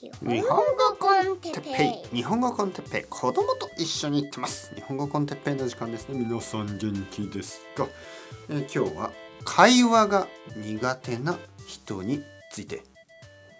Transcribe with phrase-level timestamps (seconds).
[0.00, 2.16] 日本語コンテッペイ。
[2.18, 3.02] 日本語コンテッペイ。
[3.10, 4.72] 子供と一緒に行ってます。
[4.76, 6.20] 日本語コンテッペイの時間ですね。
[6.20, 7.88] 皆さん元気ですか、
[8.48, 9.10] え今日は
[9.44, 12.22] 会話が苦手な人に
[12.52, 12.84] ついて。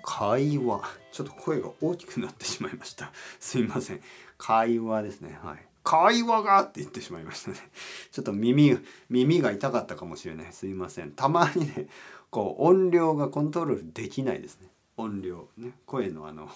[0.04, 0.82] 会話。
[1.10, 3.10] ちょっと声が大きくなってしまいました。
[3.40, 4.00] すいません。
[4.36, 5.36] 会話ですね。
[5.42, 5.58] はい。
[5.82, 7.56] 会話がって言ってしまいましたね。
[8.12, 8.78] ちょっと耳
[9.10, 10.52] 耳が痛かったかもしれない。
[10.52, 11.10] すいません。
[11.10, 11.88] たまにね
[12.30, 14.68] こう音量がコントロールできないですね。
[14.98, 16.50] 音量ね声のあの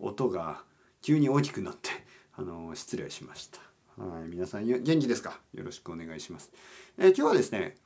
[0.00, 0.64] 音が
[1.02, 1.90] 急に大きくなって
[2.34, 3.60] あの失礼しました。
[4.02, 5.38] はい皆さん元気ですか？
[5.52, 6.50] よろしくお願いします、
[6.96, 7.76] えー、今日はですね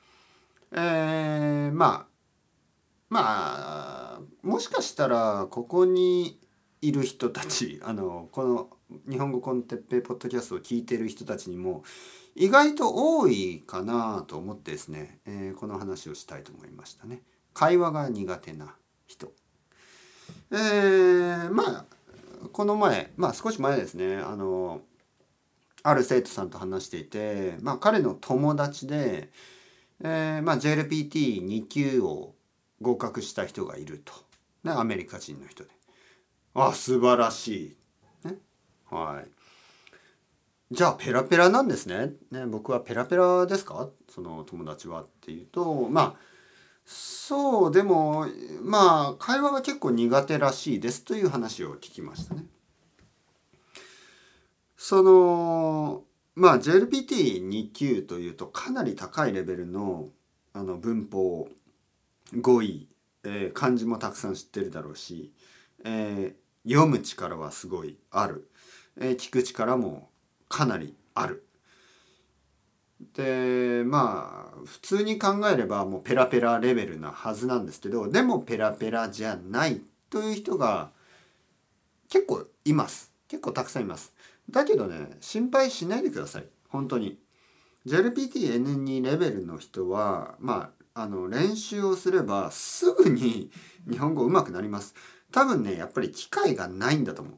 [0.70, 2.06] えー、まあ
[3.09, 6.41] まあもしかしたらここに
[6.80, 8.69] いる人たちあのこの
[9.11, 11.83] 日本語コンテッペイポッドキャストを聞いてる人たちにも
[12.36, 17.23] 意外と多いかなと思ってですね、えー、この話をしたいと思いましたね。
[17.52, 19.33] 会話が苦手な人。
[20.50, 21.84] えー、まあ
[22.52, 24.16] この前まあ少し前ですね。
[24.16, 24.80] あの
[25.83, 29.30] ある生徒さんと話していて、まあ、彼の友達で、
[30.02, 32.34] えーまあ、JLPT2 級を
[32.80, 34.12] 合格した人がいると、
[34.64, 35.70] ね、アメリカ人の人で。
[36.55, 37.77] あ素晴らし
[38.24, 38.38] い、ね、
[38.90, 39.30] はい。
[40.74, 42.14] じゃあペラペラなんですね。
[42.33, 43.88] ね僕はペラペラですか？
[44.08, 46.14] その友達はっていうとまあ
[46.87, 48.27] そうでも
[48.62, 52.45] まあ会話が結構苦手らしいですという話を聞きましたね。
[54.77, 56.05] その
[56.37, 60.11] まあ JLPT2 級というとかなり高いレベルの
[60.53, 61.48] あの文法
[62.41, 62.89] 語彙、
[63.25, 65.33] えー、漢字もたくさん知ってるだろうし、
[65.84, 68.48] えー、読む力はすごいある、
[68.98, 70.09] えー、聞く力も
[70.48, 71.45] かなりある
[73.14, 80.91] でまあ普通に考えればもうペラペラレベルなはずなんですけどでもペラペラじゃないという人が
[82.08, 83.12] 結構います。
[83.28, 84.12] 結構たくさんいます。
[84.50, 86.47] だけどね心配しないでください。
[86.69, 87.18] 本当に。
[87.86, 93.51] JLPTN2 レベルの人はまああの練習をすればすぐに
[93.90, 94.95] 日本語上手くなります。
[95.30, 97.34] 多分ねやっぱり機会がないんだと思う。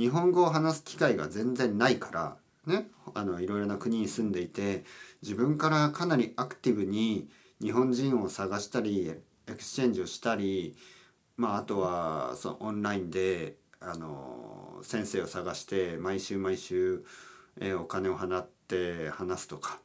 [0.00, 4.84] 日本語を話す機会が全然ないからねあのいろいろな国に住んでいて
[5.22, 7.28] 自分からかなりアクティブに
[7.60, 9.08] 日本人を探したり
[9.46, 10.76] exchange をしたり、
[11.36, 17.04] まあ、あとはそのオンラインであの先生を探して毎週毎週、
[17.60, 19.78] えー、お金を払って話すとか、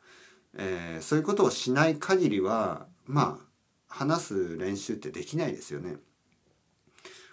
[0.57, 3.45] えー、そういうことをしない限りはまあ
[3.87, 5.95] 話す練習ってできないですよね。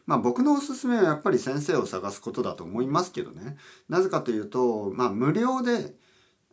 [0.07, 3.57] まあ僕のおすすめはやっぱり先生を探すことだと思いますけどね。
[3.89, 5.95] なぜかというと、まあ無料で、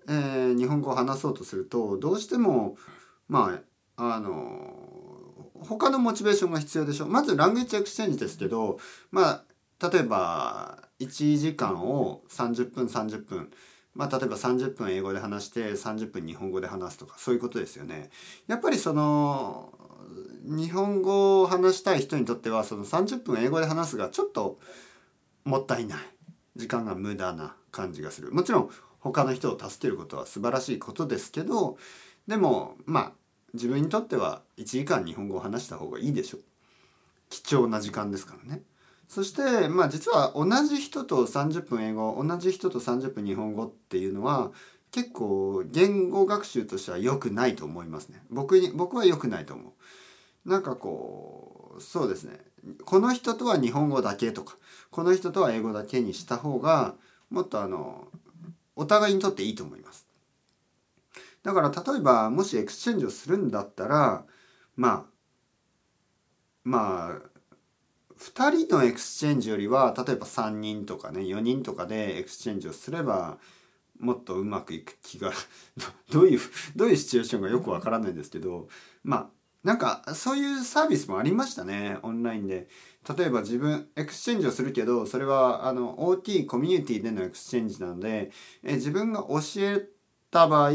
[0.07, 2.77] えー、日本語を話そうとすると、どうしても、
[3.27, 3.59] ま
[3.95, 4.89] あ、あの、
[5.61, 7.09] 他のモチベーションが必要でしょう。
[7.09, 8.79] まず language exchange ですけど、
[9.11, 9.43] ま
[9.79, 13.49] あ、例えば1時間を30分30分、
[13.93, 18.09] まあ、例えば30分英語で話して30分日本語で話すとかそういうことですよね。
[18.47, 19.73] やっぱりその
[20.43, 24.59] 日本語を話したい人にとってはその30分英語で話すがちょっと
[25.43, 25.99] もったいない。
[26.55, 28.31] 時間が無駄な感じがする。
[28.31, 31.77] もちろん他の人を助けることは素晴らしいことですけど
[32.27, 33.11] でもまあ
[33.53, 36.41] 自分にとっては1時間日本語を話した方がいいでしょう。
[37.29, 38.61] 貴重な時間ですからね。
[39.07, 44.51] そしてまあ実は同じ人と30分英語同じ人と30分日本語っていうのは
[44.91, 48.23] 結構言語学習としては良くないと思いますね。
[48.29, 49.73] 僕に僕は良くないと思
[50.45, 50.49] う。
[50.49, 52.39] なんかこうそうですね。
[52.85, 54.57] この人とは日本語だけとか
[54.89, 56.95] この人とは英語だけにした方が
[57.29, 58.07] もっとあの
[58.75, 60.07] お互いにとっていいと思います。
[61.43, 64.25] だから例えばもし exchange をするんだったら
[64.75, 65.03] まあ
[66.63, 67.29] まあ
[68.19, 73.37] 2人の exchange よりは例えば3人とかね4人とかで exchange をすれば
[73.99, 75.31] もっとうまくいく気が
[76.11, 76.39] どういう
[76.75, 78.67] どういうシチュエーションがよくわからないんですけど
[79.03, 79.29] まあ
[79.63, 82.67] なんかそういうサービスもありましたねオンラインで。
[83.17, 88.29] 例えば自分 exchange をするけどそれはあの OT コミュニティでの exchange なので
[88.61, 89.87] え自分が教え
[90.29, 90.71] た場合、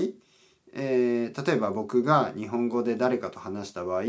[0.73, 4.05] えー、例えば僕が日本語で誰かと話した場合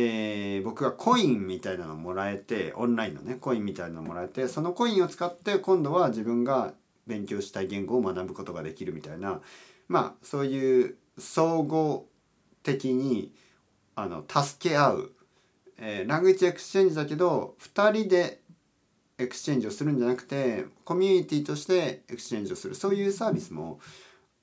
[0.00, 6.74] えー、僕がコインみたいなのもらえてオンラインのねコインみたいなのもらえてそのコインを使って今度は自分が
[7.08, 9.40] 勉強したい言語を学ぶことができるみたいな
[9.88, 12.06] まあそういう総合
[12.62, 13.32] 的に
[13.96, 15.12] あの助け合う、
[15.78, 18.40] えー、 language exchange だけど2人で
[19.18, 22.76] exchange をするんじゃなくてコミュニティとして exchange をする。
[22.76, 23.80] そういうサービスも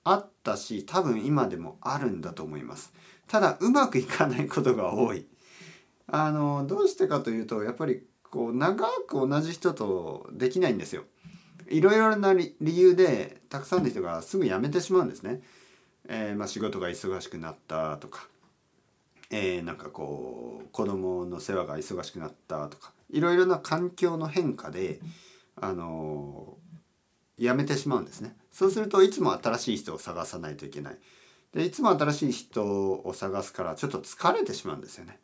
[0.03, 2.93] あったし多分今でもあるんだと思います。
[3.27, 5.25] ただうまくいかないことが多い。
[6.07, 11.03] あのどうしてかというとやっぱりこう長く同じ人とできないんですよ。
[11.69, 15.41] いろいろな理由でたくさんの人がすぐ辞めてしまうんですね。
[16.07, 18.27] えー、まあ、仕事が忙しくなったとか、
[19.31, 24.99] えー、なんかこう子供の世話が忙しくなったとかいろいろな環境の変化で、
[25.55, 28.35] あのー、辞めてしまうんですね。
[28.51, 30.97] そうするといつも新しい人を探さないといけない。
[31.53, 35.19] でいつも新しい人を探すからちょっと疲れてしまうんですよね。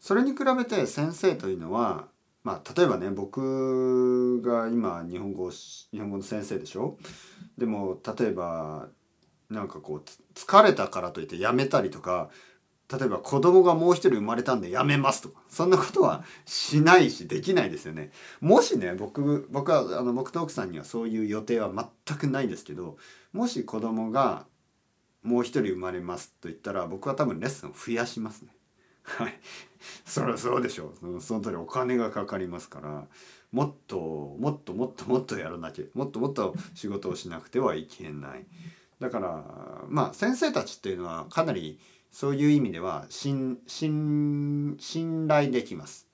[0.00, 2.08] それに比べて先生というのは
[2.44, 6.98] まあ例えばね僕が今日本語日本語の先生でしょ？
[7.56, 8.88] でも例えば
[9.48, 10.02] なんかこう
[10.34, 12.30] 疲れたからといってやめたりとか
[12.92, 18.10] 例えば子供がもう一人生まれたんでやめますとかそんなことはしないしできないですよね。
[18.40, 21.70] もしね僕僕はあの僕と奥さんにはそういう予定は
[22.06, 22.96] 全くないですけど
[23.32, 24.46] もし子供が
[25.22, 28.48] もう一人生まれますと言ったら僕は多分レッスンを増やしますね。
[29.02, 29.40] はい。
[30.04, 31.20] そりゃそうでしょう。
[31.20, 33.06] その通りお金がかかりますから、
[33.50, 38.46] もっともっともっともっとやらなきゃ、もっともっと仕事をしなくてはいけない。
[39.00, 39.44] だから、
[39.88, 46.08] まあ先生たちっていうのはかなりそういう意味では信信信頼できます。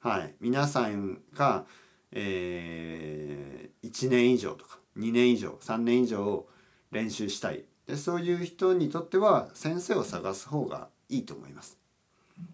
[0.00, 0.34] はい。
[0.40, 1.64] 皆さんが、
[2.12, 6.46] えー、1年以上とか2年以上3年以上
[6.92, 11.83] 練習したいでそういう人にとっては先生を探す方がいいと思います。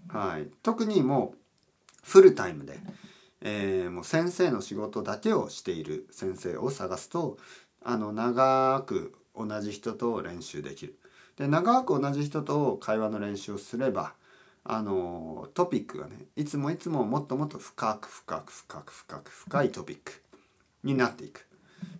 [0.08, 1.38] はい、特にもう
[2.02, 2.78] フルタイムで、
[3.40, 7.38] えー、もう先生の仕事だけをしている先生を探すと
[7.82, 10.98] あの長く同じ人と練習できる。
[11.36, 14.12] で長く同じ人と会話の練習をすれば
[14.64, 20.12] あのトピックがねいつもいつももっともっと深く深く深く深く深いトピック
[20.84, 21.46] になっていく。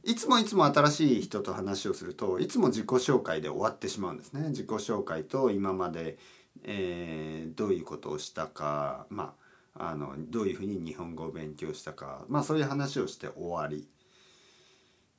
[0.04, 4.48] いつもいつも新しい人と話をするといつも自己紹介で終わってしまうんですね。
[4.50, 6.18] 自己紹介と今まで、
[6.64, 9.34] えー、どういうことをしたか、ま
[9.74, 13.88] あ、あのどういうふうに日本語を勉強したか、まあ、そういう話をして終わり。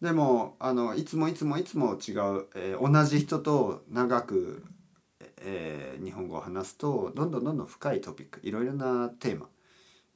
[0.02, 4.64] でもあのいつもいつもいつも違う、えー、同じ人と長く、
[5.42, 9.48] えー、日本語を話すとどんどんどんどん深いトピックいろいろなテーマ、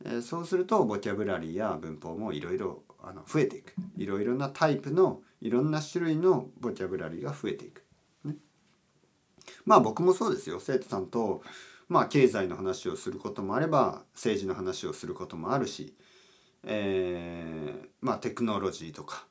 [0.03, 3.73] えー、そうするとボキャブラリーや文法もいろいろあの増えていく。
[3.97, 7.83] いろいろなタイプのいろんな種類のボキャブラリーが増えていく、
[9.65, 10.59] まあ僕もそうですよ。
[10.59, 11.41] 生徒さんと
[11.89, 15.93] まあ経済の話をすることもあれば政治の話をすることもあるし、
[16.63, 19.25] えー、まあテクノロジーとか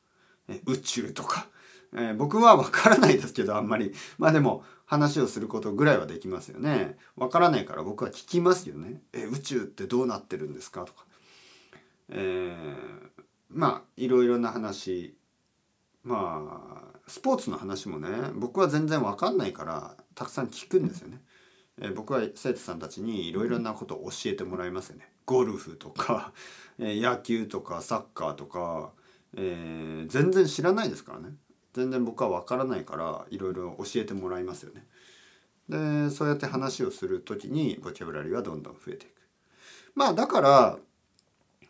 [0.48, 1.46] え宇宙とか、
[1.94, 3.92] えー、僕は分からないですけどあんまり。
[4.19, 6.98] まあでも話をすることぐらいはできますよね。
[7.16, 9.00] 分からないから僕は聞きますよね。
[9.12, 10.84] え宇宙ってどうなってるんですか？
[10.84, 11.06] とか、
[12.10, 15.16] えー、まあいろいろな話。
[16.02, 21.20] まあスポーツの話もね僕は全然わかんないからたくさん聞くんですよね。
[21.81, 25.08] えー、僕は生徒さんたちにいろいろなことを教えてもらいますよね。
[25.26, 26.32] ゴルフとか、
[26.78, 28.93] えー、野球とかサッカーとか、
[29.37, 31.37] えー、全然知らないですからね。
[31.72, 34.87] 全然僕はわからないからいろいろ教えてもらいますよね。
[35.69, 39.12] でそうやって話をする時にボキャブラリーはどんどん増えていく。
[39.94, 40.78] まあだから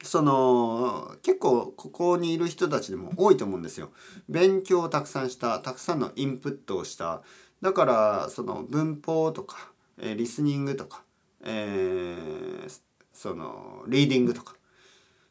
[0.02, 3.90] その結構ここにいる人たちでも多いと思うんですよ。
[4.28, 7.22] 勉強をたくさんしたたくさんのインプットをした
[7.64, 11.02] だからその文法とか、えー、リスニングとか、
[11.42, 12.80] えー、
[13.14, 14.54] そのリーディングとか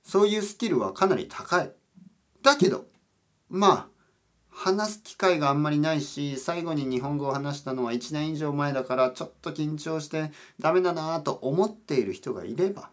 [0.02, 1.72] そういうスキルはかなり高い。
[2.42, 2.88] だけど
[3.52, 3.88] まあ
[4.50, 12.90] 話す機会があんまりないし最後に日本語を話したのは1年以上前だからちょっと緊張してダメだなと思っている人がいれば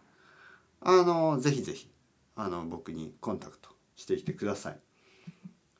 [0.81, 1.89] あのぜひぜひ
[2.35, 4.79] あの僕にコンタクトしてきてください。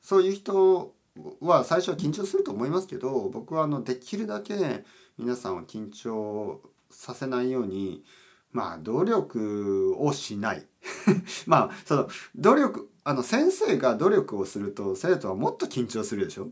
[0.01, 0.95] そういう人
[1.41, 4.83] は最初は緊張すると思いますけど僕はあのできるだけ
[5.17, 8.03] 皆さんを緊張させないように
[8.51, 10.65] まあ努力をしない。
[11.47, 16.49] まあその努力あの先生が努力をすると生徒はもっと緊張するでしょ？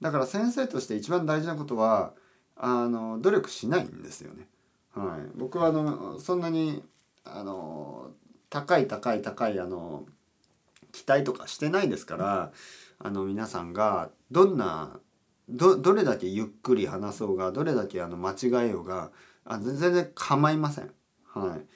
[0.00, 2.14] だから先生として一番大事なことは
[2.56, 4.48] あの努力しないんですよね。
[4.92, 6.82] はい、僕はあのそんなに
[7.24, 8.12] あの
[8.50, 10.06] 高い高い高いあの
[10.92, 12.52] 期待とかしてないですから
[12.98, 15.00] あの皆さんがどんな
[15.48, 19.10] どどれだけゆっくり話そうがどれだけあの間違えようが
[19.44, 20.90] あ全然構いません。
[21.24, 21.66] はい、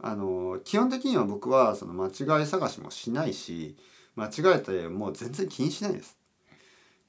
[0.00, 3.76] あの基本的には僕はその間違い探しもしないし
[4.16, 6.18] 間違えてもう全然気にしないです。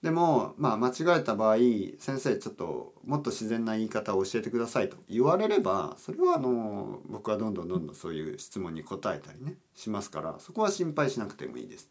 [0.01, 1.55] でも、まあ、間違えた場合
[1.97, 11.89] 先生ちょっともっと自然な言い方を教えてくださいと言われればそれはあの僕はどんどんどんどんそういう質問に答えたりねしますからそこは心配しなくてもいいです。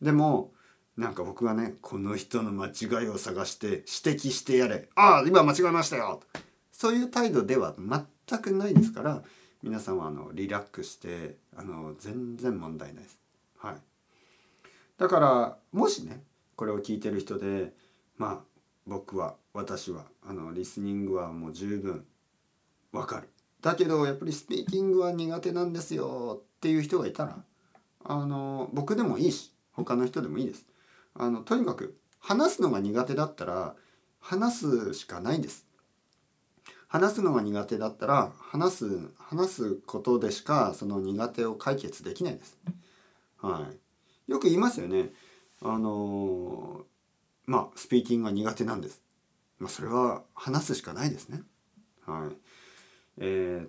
[0.00, 0.52] でも
[1.00, 4.90] なんか僕がねこの人の間違いを探して指摘してやれ。
[4.94, 6.20] ああ今間違えましたよ。
[6.72, 9.22] そういう態度では全くないですから
[9.62, 13.18] 皆さんはあのリラックスしてあの全然問題ないです。
[13.56, 13.76] はい、
[14.98, 16.22] だからもしね
[16.54, 17.72] これを聞いてる人で
[18.18, 22.04] まあ僕は私はあのリスニングはもう十分
[22.92, 23.30] わかる。
[23.62, 27.38] だけどやっぱりスピーキングは苦手なんですよっていう人がいたら
[28.04, 30.66] あの僕でもいいし他の人でもいいです。
[31.14, 33.74] あのとにかく話すのが苦手だったら
[34.20, 35.66] 話すしかないんです。
[36.88, 42.58] 話すのが苦手だったら話す話すことでしかその苦手を解決できないです。
[43.38, 43.68] は
[44.28, 44.30] い。
[44.30, 45.10] よく言いますよね。
[45.62, 46.84] あの
[47.46, 49.02] まあスピーキングが苦手なんです。
[49.58, 51.42] まあそれは話すしかないですね。
[52.06, 52.36] はい。
[53.18, 53.66] え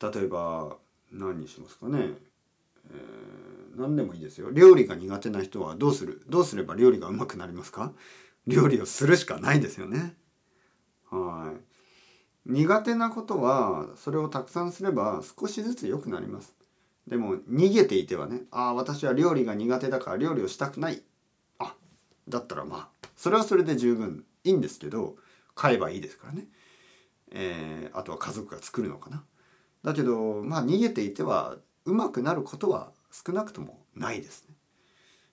[0.00, 0.76] ー、例えば
[1.12, 2.14] 何にしますかね、
[2.90, 2.94] え、
[3.76, 4.50] 何でもいいですよ。
[4.50, 6.22] 料理が苦手な人はどうする？
[6.28, 7.92] どうすれば料理がうまくなりますか？
[8.46, 10.16] 料理をするしかないですよね。
[11.10, 11.60] はい。
[12.46, 16.54] 苦手なことはそれをたくさんすれば少しずつ良くなります。
[17.06, 21.02] でも逃げていてはねああ私は料理が苦手だから料理をしたくない。
[21.58, 21.74] あ
[22.28, 25.16] だったらまあそれはそれで十分いいんですけど
[25.54, 26.46] 買えばいいですからね。
[27.30, 29.24] えー、あとは家族が作るのかな。
[29.82, 34.54] だけどまあ逃げていてはうまくなることは少なくともないですね。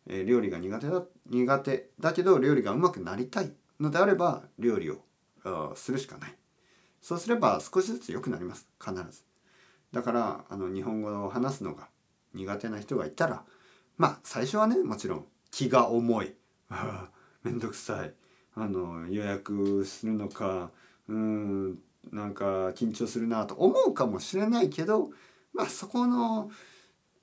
[0.07, 5.03] えー、料理が苦手だ苦手だけど料理がうまくなりたいのであれば料理を
[5.75, 6.35] するしかない。
[7.01, 9.23] そうすれば少しずつ良くなります必ず。
[9.91, 11.89] だからあの日本語を話すのが
[12.33, 13.43] 苦手な人がいたら
[13.97, 16.33] まあ最初はねもちろん気が重い
[17.43, 18.13] めんどくさい
[18.55, 20.71] あの予約するのか
[21.07, 21.79] うん
[22.11, 25.11] なんか緊張するなと思うかもしれないけど
[25.53, 26.51] まあそこの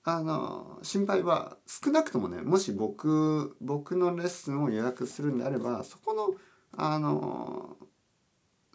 [0.05, 6.31] あの心配は少なくともねもし僕僕のレッスンを予約するんであればそこの
[6.73, 7.77] あの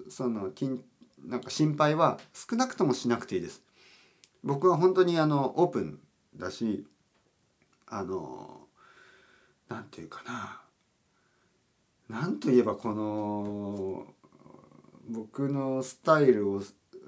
[0.10, 0.52] その
[1.26, 3.64] なんか心配は少なくともしなくていいです。
[4.44, 6.00] 僕は本当にあのオープン
[6.36, 6.86] だし
[7.88, 8.68] あの
[9.70, 10.22] なんていうか
[12.10, 14.06] ななんといえばこの
[15.10, 16.62] 僕のスタイルを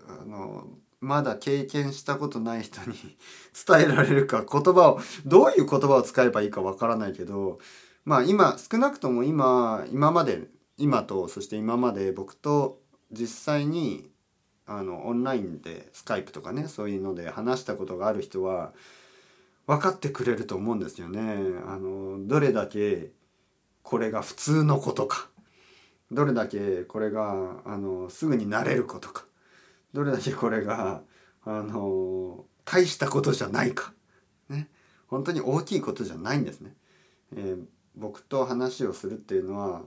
[0.07, 0.67] あの
[1.05, 2.95] まだ経験したことない人に
[3.67, 7.59] 伝えられるか言葉をどういう言葉を使えばいいかわからないけど
[8.03, 12.81] まあ今少なくとも今今まで今とそして今まで僕と
[13.11, 14.09] 実際に
[14.65, 18.73] あのオンラインでスカイプとかねそういうので話したことがある人は
[19.67, 21.37] 分かってくれると思うんですよね。
[21.67, 23.11] あのどれだけ
[23.83, 25.29] これが普通のことか
[26.11, 29.25] どれだけこれがあのすぐになれることか
[29.95, 31.03] どれだけこれが
[31.45, 33.93] あの大したことじゃないか。
[34.49, 34.69] ね。
[35.07, 36.75] 本当に大きいことじゃないんですね。
[37.33, 37.63] えー、
[37.95, 39.83] 僕と話をするっていうのは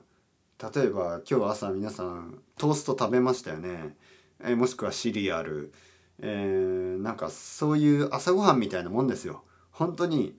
[0.75, 3.97] 例えば今日朝皆さんトースト食べましたよね、
[4.41, 5.73] えー、もしくはシリアル、
[6.21, 9.45] えー、なんかそういう朝ごはんみたいなもんですよ。
[9.71, 10.35] 本当に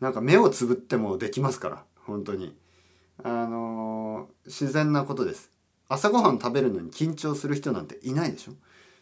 [0.00, 1.84] なんか目をつぶってもできますから。
[1.96, 2.54] 本当に。
[3.24, 5.50] あの自然なことです。
[5.88, 8.52] 朝ごはん食べるのに緊張する人なんていないでしょ。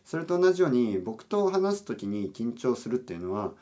[0.06, 3.52] それと同じように僕と話す時に緊張するっていうのは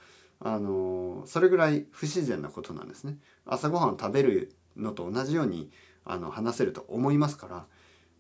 [0.41, 3.17] あのそれぐらい不自然なことなんですね。
[3.47, 5.71] 朝ごはんを食べるのと同じように
[6.05, 7.67] あの話せると思いますから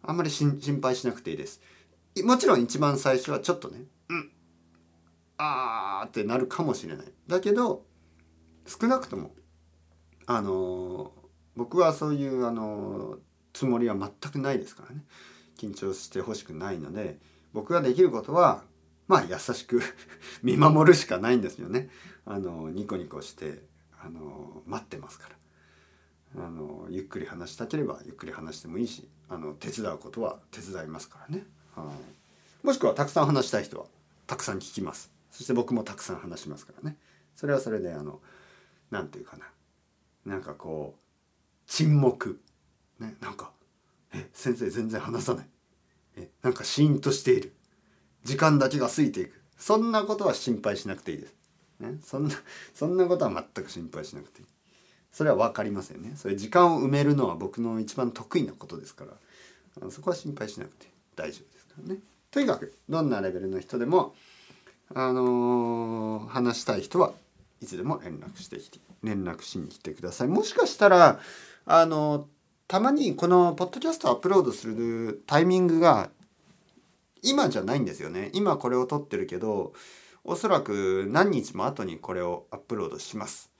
[0.02, 1.60] あんまり心配しなくていいです。
[2.24, 4.30] もちろん一番最初はちょっとねうん
[5.36, 7.06] あーってなるかもしれない。
[7.26, 7.84] だけど
[8.66, 9.34] 少なくとも
[10.24, 11.12] あの
[11.56, 13.18] 僕はそういうあの
[13.52, 15.04] つもりは全くないですからね。
[15.58, 17.18] 緊張してほしくないので
[17.54, 18.64] 僕ができることは
[19.08, 19.80] まあ優しく
[20.42, 21.88] 見守るしかないんですよね。
[22.26, 23.62] あのニコニコして
[23.98, 25.36] あの待ってますから。
[26.36, 31.46] あのゆっくり話したければゆっくり話してもいいしあの手伝うことは手伝いますからね、
[31.76, 31.92] は
[32.62, 33.86] い、もしくはたくさん話したい人は
[34.26, 35.12] たくさん聞きます。
[35.30, 36.96] そして僕もたくさん話しますからね。
[37.36, 38.20] それはそれであの
[38.90, 39.46] 何て言うかな。
[40.24, 42.40] なんかこう沈黙。
[42.98, 43.52] ねなんか
[44.12, 45.48] え先生全然話さない。
[46.42, 47.52] なんかシーンとしている。
[48.24, 49.40] 時間だけが過ぎていく。
[49.58, 51.34] そんなことは心配しなくていいです、
[51.80, 52.34] ね、そんな
[52.74, 54.46] そんなことは全く心配しなくていい。
[55.12, 56.14] それは分かりませんね。
[56.16, 59.90] それ時間を埋めるのは僕の一番得意なことですから。
[59.90, 62.00] そこは心配しなくて大丈夫ですからね。
[62.30, 64.14] とにかくどんなレベルの人でも
[64.92, 67.12] あのー、話したい人は
[67.60, 70.28] いつでも連絡してきて連絡しに来てください。
[70.28, 71.20] もしかしたら
[71.66, 72.28] あの
[72.74, 76.10] たまにこのポッドキャストアップロードするタイミングが
[77.22, 78.30] 今じゃないんですよね。
[78.34, 79.74] 今これを撮ってるけど
[80.24, 83.52] おそらく何日も後にこれをアップロードします。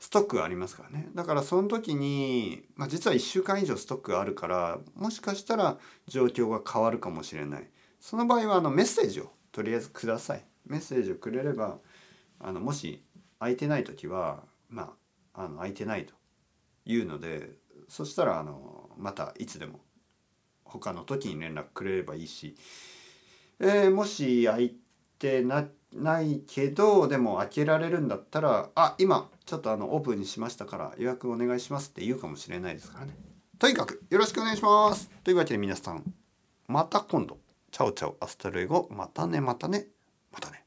[0.00, 1.08] ストックがありますからね。
[1.14, 7.70] だからその時に、まあ、実は1週間以上ストックがあるからもしかしたら状況が変わるかもしれない。
[8.00, 10.44] その場合はあのメッセージをとりあえずください。
[10.66, 11.78] メッセージをくれれば
[12.40, 13.04] あのもし
[13.38, 14.92] 空いてない時はま
[15.34, 16.14] ああの空いてないと
[16.84, 19.80] いうのでそしたらあのまたいつでも
[20.64, 22.56] 他の時に連絡くれればいいし、
[23.60, 24.76] えー、もし空い
[25.18, 33.14] てなないけどでも開けられるんだったら「あ今ちょっとあのオープンにしましたから予約お願いします」って言うかもしれないですからね。
[33.58, 35.08] とにかくよろしくお願いします。
[35.24, 36.02] というわけで皆さん
[36.68, 37.38] また今度。
[37.70, 39.86] ciao ciao hasta luego またねまたね
[40.32, 40.65] またね。